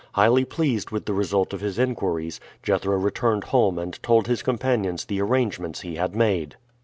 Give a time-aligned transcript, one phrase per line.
[0.13, 5.05] Highly pleased with the result of his inquiries, Jethro returned home and told his companions
[5.05, 6.55] the arrangements he had made.